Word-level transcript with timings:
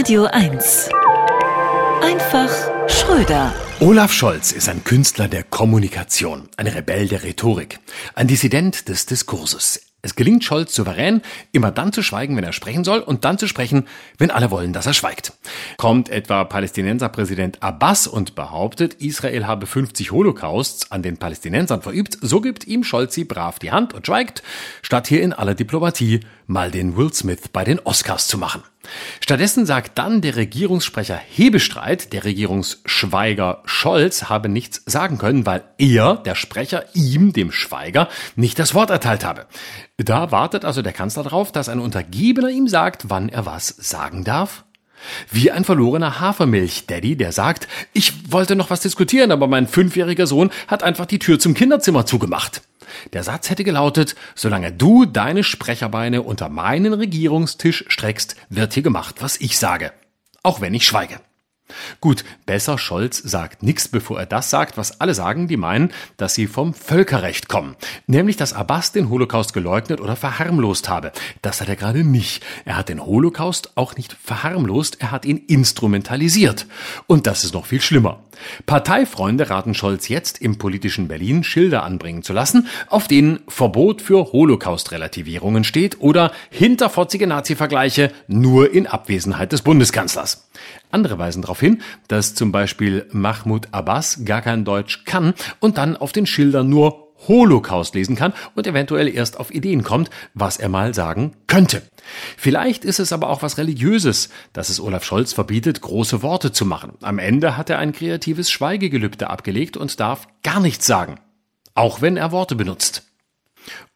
Radio 0.00 0.24
1. 0.24 0.88
Einfach 2.00 2.48
Schröder. 2.88 3.52
Olaf 3.80 4.10
Scholz 4.10 4.50
ist 4.50 4.70
ein 4.70 4.82
Künstler 4.82 5.28
der 5.28 5.42
Kommunikation, 5.42 6.48
ein 6.56 6.68
Rebell 6.68 7.06
der 7.06 7.22
Rhetorik, 7.22 7.80
ein 8.14 8.26
Dissident 8.26 8.88
des 8.88 9.04
Diskurses. 9.04 9.82
Es 10.00 10.14
gelingt 10.14 10.42
Scholz 10.42 10.74
souverän, 10.74 11.20
immer 11.52 11.70
dann 11.70 11.92
zu 11.92 12.02
schweigen, 12.02 12.34
wenn 12.34 12.44
er 12.44 12.54
sprechen 12.54 12.82
soll, 12.82 13.00
und 13.00 13.26
dann 13.26 13.36
zu 13.36 13.46
sprechen, 13.46 13.86
wenn 14.16 14.30
alle 14.30 14.50
wollen, 14.50 14.72
dass 14.72 14.86
er 14.86 14.94
schweigt. 14.94 15.34
Kommt 15.76 16.08
etwa 16.08 16.44
Palästinenserpräsident 16.44 17.62
Abbas 17.62 18.06
und 18.06 18.34
behauptet, 18.34 18.94
Israel 18.94 19.46
habe 19.46 19.66
50 19.66 20.12
Holocausts 20.12 20.90
an 20.90 21.02
den 21.02 21.18
Palästinensern 21.18 21.82
verübt, 21.82 22.16
so 22.22 22.40
gibt 22.40 22.66
ihm 22.66 22.84
Scholz 22.84 23.20
brav 23.28 23.58
die 23.58 23.70
Hand 23.70 23.92
und 23.92 24.06
schweigt, 24.06 24.42
statt 24.80 25.08
hier 25.08 25.20
in 25.20 25.34
aller 25.34 25.54
Diplomatie 25.54 26.20
mal 26.46 26.70
den 26.70 26.96
Will 26.96 27.12
Smith 27.12 27.48
bei 27.52 27.64
den 27.64 27.78
Oscars 27.80 28.28
zu 28.28 28.38
machen. 28.38 28.62
Stattdessen 29.20 29.66
sagt 29.66 29.98
dann 29.98 30.20
der 30.20 30.36
Regierungssprecher 30.36 31.16
Hebestreit, 31.16 32.12
der 32.12 32.24
Regierungsschweiger 32.24 33.62
Scholz 33.64 34.24
habe 34.24 34.48
nichts 34.48 34.82
sagen 34.86 35.18
können, 35.18 35.46
weil 35.46 35.64
er, 35.78 36.16
der 36.16 36.34
Sprecher, 36.34 36.84
ihm, 36.94 37.32
dem 37.32 37.52
Schweiger, 37.52 38.08
nicht 38.36 38.58
das 38.58 38.74
Wort 38.74 38.90
erteilt 38.90 39.24
habe. 39.24 39.46
Da 39.96 40.32
wartet 40.32 40.64
also 40.64 40.82
der 40.82 40.92
Kanzler 40.92 41.22
darauf, 41.22 41.52
dass 41.52 41.68
ein 41.68 41.80
Untergebener 41.80 42.48
ihm 42.48 42.68
sagt, 42.68 43.08
wann 43.08 43.28
er 43.28 43.46
was 43.46 43.68
sagen 43.68 44.24
darf? 44.24 44.64
Wie 45.30 45.50
ein 45.50 45.64
verlorener 45.64 46.20
Hafermilch-Daddy, 46.20 47.16
der 47.16 47.32
sagt, 47.32 47.68
ich 47.92 48.32
wollte 48.32 48.56
noch 48.56 48.70
was 48.70 48.80
diskutieren, 48.80 49.32
aber 49.32 49.46
mein 49.46 49.66
fünfjähriger 49.66 50.26
Sohn 50.26 50.50
hat 50.68 50.82
einfach 50.82 51.06
die 51.06 51.18
Tür 51.18 51.38
zum 51.38 51.54
Kinderzimmer 51.54 52.06
zugemacht. 52.06 52.62
Der 53.12 53.22
Satz 53.22 53.50
hätte 53.50 53.64
gelautet, 53.64 54.14
solange 54.34 54.72
du 54.72 55.04
deine 55.04 55.44
Sprecherbeine 55.44 56.22
unter 56.22 56.48
meinen 56.48 56.92
Regierungstisch 56.92 57.84
streckst, 57.88 58.36
wird 58.48 58.74
hier 58.74 58.82
gemacht, 58.82 59.16
was 59.20 59.40
ich 59.40 59.58
sage. 59.58 59.92
Auch 60.42 60.60
wenn 60.60 60.74
ich 60.74 60.86
schweige. 60.86 61.20
Gut, 62.02 62.24
besser 62.46 62.78
Scholz 62.78 63.18
sagt 63.18 63.62
nichts, 63.62 63.86
bevor 63.86 64.18
er 64.18 64.24
das 64.24 64.48
sagt, 64.48 64.78
was 64.78 65.02
alle 65.02 65.12
sagen, 65.12 65.48
die 65.48 65.58
meinen, 65.58 65.92
dass 66.16 66.32
sie 66.32 66.46
vom 66.46 66.72
Völkerrecht 66.72 67.48
kommen. 67.48 67.76
Nämlich, 68.06 68.38
dass 68.38 68.54
Abbas 68.54 68.92
den 68.92 69.10
Holocaust 69.10 69.52
geleugnet 69.52 70.00
oder 70.00 70.16
verharmlost 70.16 70.88
habe. 70.88 71.12
Das 71.42 71.60
hat 71.60 71.68
er 71.68 71.76
gerade 71.76 72.02
nicht. 72.02 72.42
Er 72.64 72.78
hat 72.78 72.88
den 72.88 73.04
Holocaust 73.04 73.76
auch 73.76 73.96
nicht 73.96 74.14
verharmlost, 74.14 75.02
er 75.02 75.10
hat 75.10 75.26
ihn 75.26 75.36
instrumentalisiert. 75.36 76.66
Und 77.06 77.26
das 77.26 77.44
ist 77.44 77.52
noch 77.52 77.66
viel 77.66 77.82
schlimmer. 77.82 78.20
Parteifreunde 78.64 79.50
raten 79.50 79.74
Scholz 79.74 80.08
jetzt 80.08 80.40
im 80.40 80.56
politischen 80.56 81.06
Berlin 81.06 81.44
Schilder 81.44 81.82
anbringen 81.82 82.22
zu 82.22 82.32
lassen, 82.32 82.66
auf 82.88 83.08
denen 83.08 83.40
Verbot 83.46 84.00
für 84.00 84.32
Holocaust-Relativierungen 84.32 85.64
steht 85.64 86.00
oder 86.00 86.32
hinterfotzige 86.48 87.26
Nazi-Vergleiche 87.26 88.10
nur 88.26 88.72
in 88.72 88.86
Abwesenheit 88.86 89.52
des 89.52 89.60
Bundeskanzlers. 89.60 90.49
Andere 90.90 91.18
weisen 91.18 91.42
darauf 91.42 91.60
hin, 91.60 91.82
dass 92.08 92.34
zum 92.34 92.52
Beispiel 92.52 93.06
Mahmoud 93.12 93.68
Abbas 93.72 94.24
gar 94.24 94.42
kein 94.42 94.64
Deutsch 94.64 95.04
kann 95.04 95.34
und 95.60 95.78
dann 95.78 95.96
auf 95.96 96.12
den 96.12 96.26
Schildern 96.26 96.68
nur 96.68 97.10
Holocaust 97.28 97.94
lesen 97.94 98.16
kann 98.16 98.32
und 98.54 98.66
eventuell 98.66 99.08
erst 99.08 99.38
auf 99.38 99.52
Ideen 99.52 99.84
kommt, 99.84 100.10
was 100.34 100.56
er 100.56 100.68
mal 100.68 100.94
sagen 100.94 101.32
könnte. 101.46 101.82
Vielleicht 102.36 102.84
ist 102.84 102.98
es 102.98 103.12
aber 103.12 103.28
auch 103.28 103.42
was 103.42 103.58
Religiöses, 103.58 104.30
dass 104.52 104.68
es 104.68 104.80
Olaf 104.80 105.04
Scholz 105.04 105.32
verbietet, 105.32 105.80
große 105.80 106.22
Worte 106.22 106.52
zu 106.52 106.64
machen. 106.64 106.92
Am 107.02 107.18
Ende 107.18 107.56
hat 107.56 107.70
er 107.70 107.78
ein 107.78 107.92
kreatives 107.92 108.50
Schweigegelübde 108.50 109.28
abgelegt 109.28 109.76
und 109.76 110.00
darf 110.00 110.28
gar 110.42 110.60
nichts 110.60 110.86
sagen. 110.86 111.20
Auch 111.74 112.00
wenn 112.00 112.16
er 112.16 112.32
Worte 112.32 112.56
benutzt. 112.56 113.09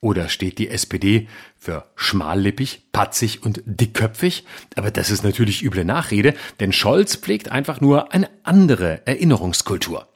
Oder 0.00 0.28
steht 0.28 0.58
die 0.58 0.68
SPD 0.68 1.28
für 1.56 1.86
schmallippig, 1.96 2.88
patzig 2.92 3.42
und 3.42 3.62
dickköpfig? 3.64 4.44
Aber 4.76 4.90
das 4.90 5.10
ist 5.10 5.24
natürlich 5.24 5.62
üble 5.62 5.84
Nachrede, 5.84 6.34
denn 6.60 6.72
Scholz 6.72 7.16
pflegt 7.16 7.50
einfach 7.50 7.80
nur 7.80 8.12
eine 8.12 8.28
andere 8.42 9.06
Erinnerungskultur. 9.06 10.08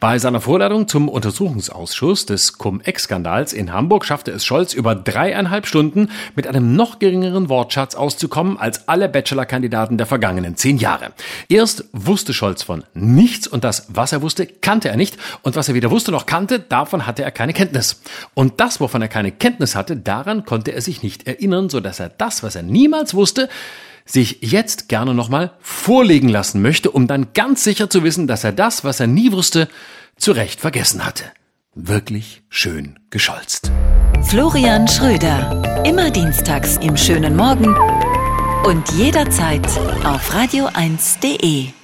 Bei 0.00 0.18
seiner 0.18 0.40
Vorladung 0.40 0.88
zum 0.88 1.08
Untersuchungsausschuss 1.08 2.24
des 2.24 2.56
Cum-Ex-Skandals 2.56 3.52
in 3.52 3.72
Hamburg 3.72 4.06
schaffte 4.06 4.30
es 4.30 4.44
Scholz 4.44 4.72
über 4.72 4.94
dreieinhalb 4.94 5.66
Stunden 5.66 6.08
mit 6.34 6.46
einem 6.46 6.74
noch 6.74 6.98
geringeren 6.98 7.50
Wortschatz 7.50 7.94
auszukommen 7.94 8.56
als 8.56 8.88
alle 8.88 9.08
Bachelorkandidaten 9.08 9.98
der 9.98 10.06
vergangenen 10.06 10.56
zehn 10.56 10.78
Jahre. 10.78 11.12
Erst 11.48 11.84
wusste 11.92 12.32
Scholz 12.32 12.62
von 12.62 12.84
nichts 12.94 13.46
und 13.46 13.64
das, 13.64 13.86
was 13.88 14.12
er 14.12 14.22
wusste, 14.22 14.46
kannte 14.46 14.88
er 14.88 14.96
nicht 14.96 15.18
und 15.42 15.56
was 15.56 15.68
er 15.68 15.74
weder 15.74 15.90
wusste 15.90 16.10
noch 16.10 16.26
kannte, 16.26 16.58
davon 16.58 17.06
hatte 17.06 17.22
er 17.22 17.30
keine 17.30 17.52
Kenntnis. 17.52 18.00
Und 18.32 18.60
das, 18.60 18.80
wovon 18.80 19.02
er 19.02 19.08
keine 19.08 19.30
Kenntnis 19.30 19.74
hatte, 19.74 19.96
daran 19.96 20.46
konnte 20.46 20.72
er 20.72 20.80
sich 20.80 21.02
nicht 21.02 21.26
erinnern, 21.26 21.68
so 21.68 21.80
dass 21.80 22.00
er 22.00 22.08
das, 22.08 22.42
was 22.42 22.54
er 22.54 22.62
niemals 22.62 23.12
wusste, 23.12 23.50
sich 24.04 24.38
jetzt 24.40 24.88
gerne 24.88 25.14
nochmal 25.14 25.52
vorlegen 25.60 26.28
lassen 26.28 26.62
möchte, 26.62 26.90
um 26.90 27.06
dann 27.06 27.32
ganz 27.34 27.64
sicher 27.64 27.90
zu 27.90 28.02
wissen, 28.04 28.26
dass 28.26 28.44
er 28.44 28.52
das, 28.52 28.84
was 28.84 29.00
er 29.00 29.06
nie 29.06 29.32
wusste, 29.32 29.68
zu 30.16 30.32
Recht 30.32 30.60
vergessen 30.60 31.04
hatte. 31.04 31.24
Wirklich 31.74 32.42
schön 32.48 32.98
gescholzt. 33.10 33.70
Florian 34.22 34.86
Schröder. 34.88 35.84
Immer 35.84 36.10
dienstags 36.10 36.76
im 36.78 36.96
schönen 36.96 37.36
Morgen 37.36 37.74
und 38.64 38.90
jederzeit 38.92 39.66
auf 40.04 40.34
radio1.de. 40.34 41.79